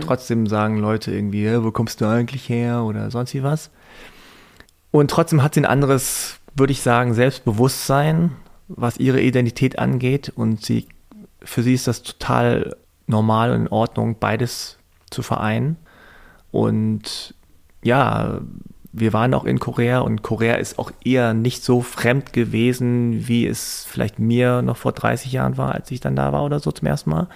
[0.00, 3.70] Trotzdem sagen Leute irgendwie, äh, wo kommst du eigentlich her oder sonst wie was.
[4.90, 8.32] Und trotzdem hat sie ein anderes, würde ich sagen, Selbstbewusstsein,
[8.68, 10.32] was ihre Identität angeht.
[10.34, 10.86] Und sie,
[11.42, 14.78] für sie ist das total normal und in Ordnung, beides
[15.10, 15.76] zu vereinen.
[16.50, 17.34] Und
[17.82, 18.40] ja,
[18.92, 23.46] wir waren auch in Korea und Korea ist auch eher nicht so fremd gewesen, wie
[23.46, 26.72] es vielleicht mir noch vor 30 Jahren war, als ich dann da war oder so
[26.72, 27.28] zum ersten Mal.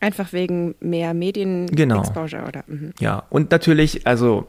[0.00, 2.62] Einfach wegen mehr Medien-Exposure oder?
[2.66, 2.92] Mhm.
[3.00, 4.46] Ja, und natürlich, also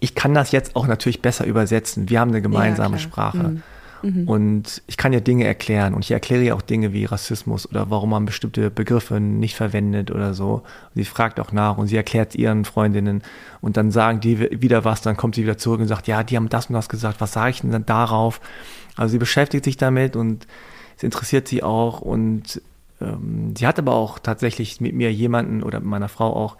[0.00, 2.08] ich kann das jetzt auch natürlich besser übersetzen.
[2.08, 3.32] Wir haben eine gemeinsame klar.
[3.32, 3.62] Sprache.
[4.02, 7.90] Und ich kann ja Dinge erklären und ich erkläre ja auch Dinge wie Rassismus oder
[7.90, 10.62] warum man bestimmte Begriffe nicht verwendet oder so.
[10.94, 13.22] Sie fragt auch nach und sie erklärt ihren Freundinnen
[13.60, 16.36] und dann sagen die wieder was, dann kommt sie wieder zurück und sagt, ja, die
[16.36, 18.40] haben das und das gesagt, was sage ich denn dann darauf?
[18.96, 20.46] Also sie beschäftigt sich damit und
[20.96, 22.62] es interessiert sie auch und
[23.02, 26.56] ähm, sie hat aber auch tatsächlich mit mir jemanden oder mit meiner Frau auch,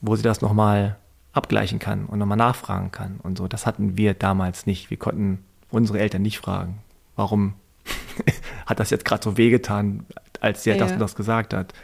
[0.00, 0.96] wo sie das nochmal
[1.34, 3.48] abgleichen kann und nochmal nachfragen kann und so.
[3.48, 4.90] Das hatten wir damals nicht.
[4.90, 6.78] Wir konnten unsere Eltern nicht fragen,
[7.16, 7.54] warum
[8.66, 10.06] hat das jetzt gerade so wehgetan,
[10.40, 10.94] als der das Ja.
[10.94, 11.74] und das gesagt hat.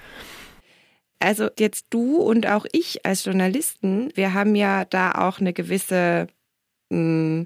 [1.19, 6.29] Also jetzt du und auch ich als Journalisten, wir haben ja da auch eine gewisse,
[6.91, 7.45] mh,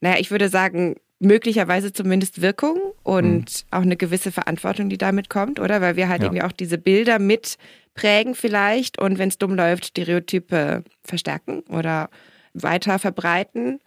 [0.00, 5.58] naja, ich würde sagen, möglicherweise zumindest Wirkung und auch eine gewisse Verantwortung, die damit kommt,
[5.58, 5.80] oder?
[5.80, 6.26] Weil wir halt Ja.
[6.26, 7.56] irgendwie auch diese Bilder mit
[7.94, 12.10] prägen vielleicht und wenn es dumm läuft, Stereotype verstärken oder
[12.54, 13.80] weiter verbreiten.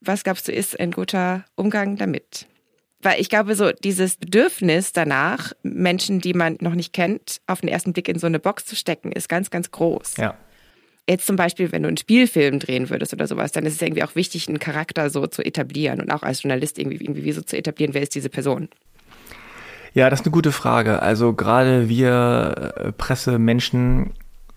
[0.00, 2.46] Was glaubst du, ist ein guter Umgang damit?
[3.00, 7.68] Weil ich glaube, so dieses Bedürfnis danach, Menschen, die man noch nicht kennt, auf den
[7.68, 10.16] ersten Blick in so eine Box zu stecken, ist ganz, ganz groß.
[10.16, 10.36] Ja.
[11.08, 14.02] Jetzt zum Beispiel, wenn du einen Spielfilm drehen würdest oder sowas, dann ist es irgendwie
[14.02, 17.58] auch wichtig, einen Charakter so zu etablieren und auch als Journalist irgendwie, irgendwie so zu
[17.58, 18.68] etablieren, wer ist diese Person.
[19.92, 21.02] Ja, das ist eine gute Frage.
[21.02, 24.12] Also gerade wir äh, Pressemenschen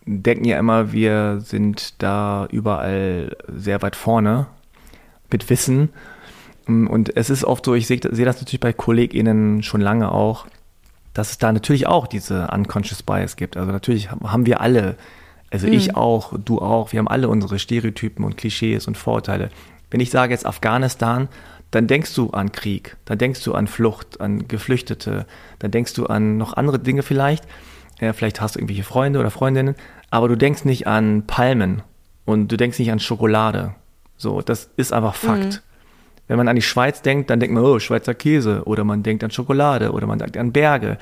[0.06, 4.48] denken ja immer, wir sind da überall sehr weit vorne
[5.30, 5.90] mit Wissen.
[6.66, 10.12] Mm, Und es ist oft so, ich sehe sehe das natürlich bei KollegInnen schon lange
[10.12, 10.48] auch,
[11.14, 13.58] dass es da natürlich auch diese unconscious bias gibt.
[13.58, 14.96] Also natürlich haben wir alle,
[15.52, 19.50] also ich auch, du auch, wir haben alle unsere Stereotypen und Klischees und Vorurteile.
[19.90, 21.30] Wenn ich sage jetzt Afghanistan,
[21.72, 25.26] dann denkst du an Krieg, dann denkst du an Flucht, an Geflüchtete,
[25.60, 27.46] dann denkst du an noch andere Dinge vielleicht.
[28.00, 29.76] Ja, vielleicht hast du irgendwelche Freunde oder Freundinnen,
[30.12, 31.82] aber du denkst nicht an Palmen
[32.26, 33.74] und du denkst nicht an Schokolade.
[34.18, 35.64] So, das ist einfach Fakt.
[36.28, 39.24] Wenn man an die Schweiz denkt, dann denkt man, oh, Schweizer Käse oder man denkt
[39.24, 40.98] an Schokolade oder man denkt an Berge.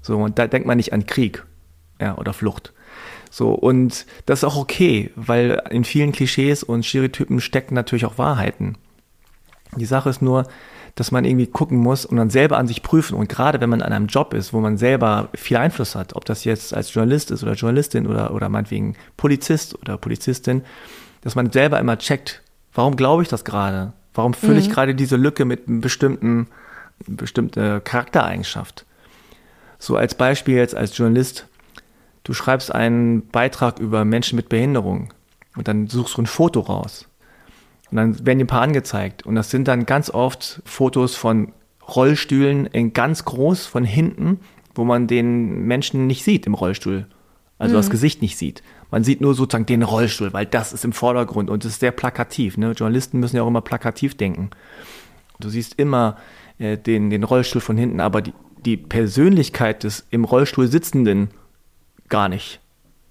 [0.00, 1.44] So, und da denkt man nicht an Krieg
[2.00, 2.72] ja, oder Flucht.
[3.30, 8.18] So, und das ist auch okay, weil in vielen Klischees und Stereotypen stecken natürlich auch
[8.18, 8.76] Wahrheiten.
[9.76, 10.46] Die Sache ist nur,
[10.96, 13.14] dass man irgendwie gucken muss und dann selber an sich prüfen.
[13.14, 16.24] Und gerade wenn man an einem Job ist, wo man selber viel Einfluss hat, ob
[16.24, 20.62] das jetzt als Journalist ist oder Journalistin oder, oder meinetwegen Polizist oder Polizistin,
[21.22, 22.42] dass man selber immer checkt,
[22.74, 23.92] warum glaube ich das gerade?
[24.12, 26.48] Warum fülle ich gerade diese Lücke mit einem bestimmten,
[27.06, 28.84] bestimmte Charaktereigenschaft?
[29.78, 31.46] So als Beispiel jetzt als Journalist,
[32.24, 35.12] du schreibst einen Beitrag über Menschen mit Behinderung
[35.56, 37.06] und dann suchst du ein Foto raus.
[37.90, 39.26] Und dann werden dir ein paar angezeigt.
[39.26, 41.52] Und das sind dann ganz oft Fotos von
[41.88, 44.38] Rollstühlen in ganz groß von hinten,
[44.74, 47.06] wo man den Menschen nicht sieht im Rollstuhl.
[47.58, 48.62] Also das Gesicht nicht sieht.
[48.90, 51.92] Man sieht nur sozusagen den Rollstuhl, weil das ist im Vordergrund und es ist sehr
[51.92, 52.56] plakativ.
[52.56, 52.72] Ne?
[52.72, 54.48] Journalisten müssen ja auch immer plakativ denken.
[55.40, 56.16] Du siehst immer
[56.58, 58.32] äh, den, den Rollstuhl von hinten, aber die,
[58.64, 61.28] die Persönlichkeit des im Rollstuhl Sitzenden
[62.10, 62.60] gar nicht.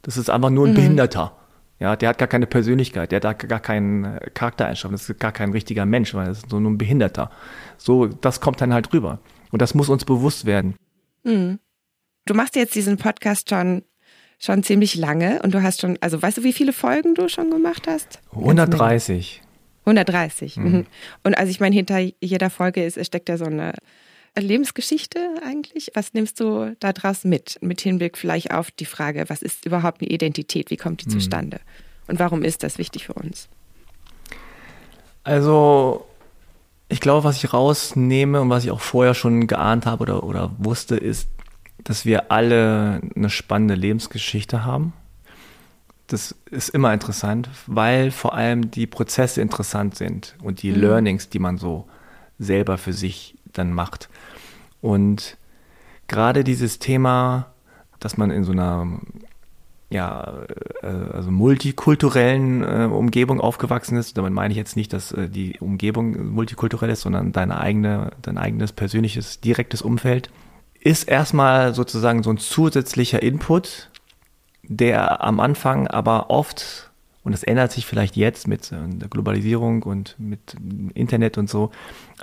[0.04, 1.36] Das ist einfach nur ein Behinderter.
[1.80, 5.32] Ja, der hat gar keine Persönlichkeit, der hat gar keinen äh, Charaktereigenschaften, das ist gar
[5.32, 7.32] kein richtiger Mensch, weil das ist so nur ein Behinderter.
[7.78, 9.20] So, das kommt dann halt rüber.
[9.52, 10.76] Und das muss uns bewusst werden.
[11.24, 11.60] Mhm.
[12.26, 13.84] Du machst jetzt diesen Podcast schon,
[14.40, 17.50] schon ziemlich lange und du hast schon, also weißt du, wie viele Folgen du schon
[17.50, 18.20] gemacht hast?
[18.34, 19.42] 130.
[19.86, 20.58] 130.
[20.58, 20.86] Mhm.
[21.24, 23.74] Und also ich meine, hinter jeder Folge ist, steckt ja so eine
[24.36, 25.92] Lebensgeschichte eigentlich.
[25.94, 27.58] Was nimmst du daraus mit?
[27.62, 30.70] Mit Hinblick vielleicht auf die Frage, was ist überhaupt eine Identität?
[30.70, 31.14] Wie kommt die mhm.
[31.14, 31.60] zustande?
[32.08, 33.50] Und warum ist das wichtig für uns?
[35.24, 36.06] Also,
[36.88, 40.52] ich glaube, was ich rausnehme und was ich auch vorher schon geahnt habe oder, oder
[40.58, 41.30] wusste, ist,
[41.84, 44.94] dass wir alle eine spannende Lebensgeschichte haben.
[46.08, 50.82] Das ist immer interessant, weil vor allem die Prozesse interessant sind und die mhm.
[50.82, 51.88] Learnings, die man so
[52.40, 54.10] selber für sich dann macht.
[54.82, 55.38] Und
[56.08, 57.48] gerade dieses Thema,
[58.00, 59.00] dass man in so einer
[59.90, 60.44] ja,
[60.84, 64.18] äh, also multikulturellen äh, Umgebung aufgewachsen ist.
[64.18, 68.38] Damit meine ich jetzt nicht, dass äh, die Umgebung multikulturell ist, sondern deine eigene, dein
[68.38, 70.30] eigenes persönliches, direktes Umfeld
[70.82, 73.90] ist erstmal sozusagen so ein zusätzlicher Input,
[74.64, 76.89] der am Anfang aber oft,
[77.30, 80.56] und das ändert sich vielleicht jetzt mit äh, der Globalisierung und mit
[80.96, 81.70] Internet und so,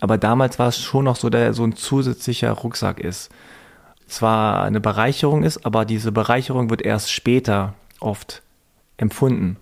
[0.00, 3.30] aber damals war es schon noch so, der so ein zusätzlicher Rucksack ist.
[4.08, 8.42] Zwar eine Bereicherung ist, aber diese Bereicherung wird erst später oft
[8.96, 9.58] empfunden,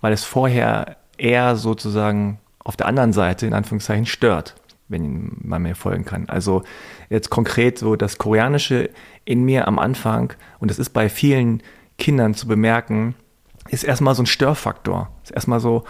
[0.00, 4.54] weil es vorher eher sozusagen auf der anderen Seite in Anführungszeichen stört
[4.88, 6.28] wenn man mir folgen kann.
[6.28, 6.62] Also
[7.10, 8.90] jetzt konkret so das Koreanische
[9.24, 11.62] in mir am Anfang, und das ist bei vielen
[11.98, 13.16] Kindern zu bemerken,
[13.68, 15.10] ist erstmal so ein Störfaktor.
[15.24, 15.84] Ist erstmal so,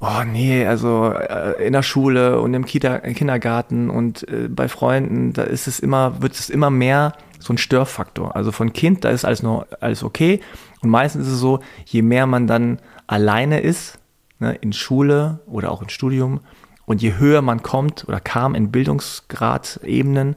[0.00, 5.32] oh nee, also äh, in der Schule und im Kita, Kindergarten und äh, bei Freunden,
[5.32, 8.36] da ist es immer, wird es immer mehr so ein Störfaktor.
[8.36, 10.40] Also von Kind, da ist alles noch alles okay.
[10.80, 13.98] Und meistens ist es so, je mehr man dann alleine ist,
[14.38, 16.40] ne, in Schule oder auch im Studium,
[16.88, 20.36] und je höher man kommt oder kam in Bildungsgradebenen,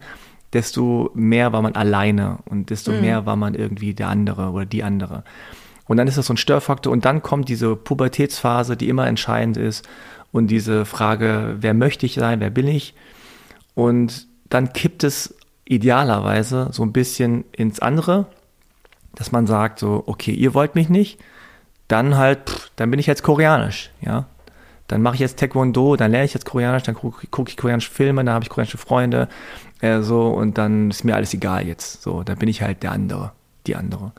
[0.51, 3.01] desto mehr war man alleine und desto mhm.
[3.01, 5.23] mehr war man irgendwie der andere oder die andere.
[5.91, 9.57] Und dann ist das so ein Störfaktor und dann kommt diese Pubertätsphase, die immer entscheidend
[9.57, 9.85] ist
[10.31, 12.93] und diese Frage, wer möchte ich sein, wer bin ich?
[13.75, 18.27] Und dann kippt es idealerweise so ein bisschen ins andere,
[19.15, 21.19] dass man sagt so, okay, ihr wollt mich nicht,
[21.89, 24.27] dann halt, pff, dann bin ich jetzt koreanisch, ja
[24.87, 27.89] dann mache ich jetzt Taekwondo, dann lerne ich jetzt Koreanisch, dann gucke guck ich koreanische
[27.89, 29.29] Filme, dann habe ich koreanische Freunde,
[29.79, 32.01] äh, so, und dann ist mir alles egal jetzt.
[32.01, 33.31] So, dann bin ich halt der andere,
[33.67, 34.11] die andere.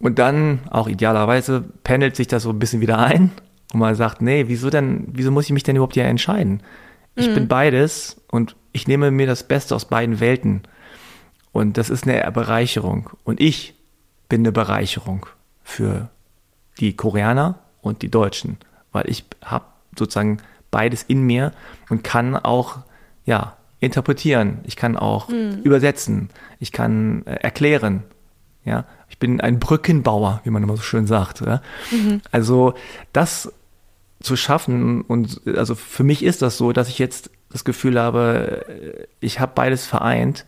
[0.00, 3.32] Und dann, auch idealerweise, pendelt sich das so ein bisschen wieder ein
[3.72, 6.62] und man sagt, nee, wieso denn, wieso muss ich mich denn überhaupt hier entscheiden?
[7.16, 7.34] Ich mhm.
[7.34, 10.62] bin beides und ich nehme mir das Beste aus beiden Welten.
[11.50, 13.10] Und das ist eine Bereicherung.
[13.24, 13.74] Und ich
[14.28, 15.26] bin eine Bereicherung
[15.64, 16.10] für
[16.78, 18.58] die Koreaner und die Deutschen
[18.92, 19.64] weil ich habe
[19.96, 20.38] sozusagen
[20.70, 21.52] beides in mir
[21.88, 22.78] und kann auch
[23.24, 25.60] ja interpretieren, ich kann auch mhm.
[25.62, 28.02] übersetzen, ich kann äh, erklären,
[28.68, 31.40] ja, ich bin ein Brückenbauer, wie man immer so schön sagt.
[31.40, 31.62] Ja?
[31.90, 32.20] Mhm.
[32.30, 32.74] Also
[33.12, 33.52] das
[34.20, 39.06] zu schaffen und also für mich ist das so, dass ich jetzt das Gefühl habe,
[39.20, 40.44] ich habe beides vereint.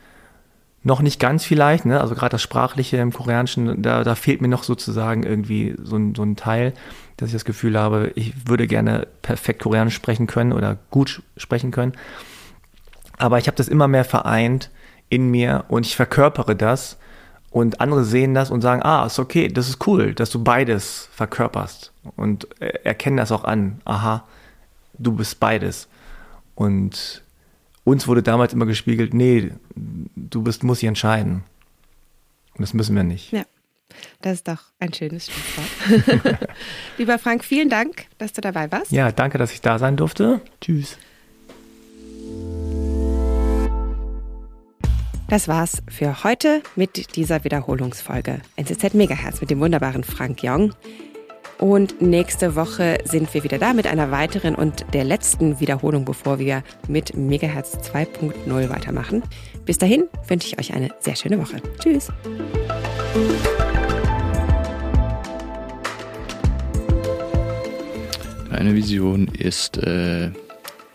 [0.82, 2.00] Noch nicht ganz vielleicht, ne?
[2.00, 6.14] also gerade das Sprachliche im Koreanischen, da, da fehlt mir noch sozusagen irgendwie so ein,
[6.14, 6.72] so ein Teil
[7.20, 11.70] dass ich das Gefühl habe, ich würde gerne perfekt Koreanisch sprechen können oder gut sprechen
[11.70, 11.92] können.
[13.18, 14.70] Aber ich habe das immer mehr vereint
[15.10, 16.96] in mir und ich verkörpere das
[17.50, 21.08] und andere sehen das und sagen, ah, ist okay, das ist cool, dass du beides
[21.12, 23.80] verkörperst und erkennen das auch an.
[23.84, 24.24] Aha,
[24.98, 25.88] du bist beides.
[26.54, 27.22] Und
[27.84, 31.42] uns wurde damals immer gespiegelt, nee, du bist, musst dich entscheiden.
[32.54, 33.32] Und das müssen wir nicht.
[33.32, 33.44] Ja.
[34.22, 36.38] Das ist doch ein schönes Stichwort.
[36.98, 38.92] Lieber Frank, vielen Dank, dass du dabei warst.
[38.92, 40.40] Ja, danke, dass ich da sein durfte.
[40.60, 40.96] Tschüss.
[45.30, 48.40] Das war's für heute mit dieser Wiederholungsfolge.
[48.56, 50.74] NZZ Megahertz mit dem wunderbaren Frank Jong.
[51.56, 56.40] Und nächste Woche sind wir wieder da mit einer weiteren und der letzten Wiederholung, bevor
[56.40, 59.22] wir mit Megahertz 2.0 weitermachen.
[59.64, 61.62] Bis dahin wünsche ich euch eine sehr schöne Woche.
[61.78, 62.08] Tschüss.
[68.50, 70.32] Eine Vision ist, äh,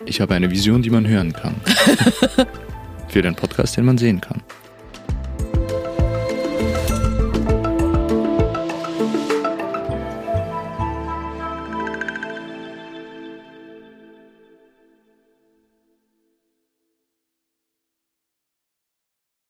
[0.06, 1.56] ich habe eine Vision, die man hören kann.
[3.16, 4.42] Für den Podcast, den man sehen kann.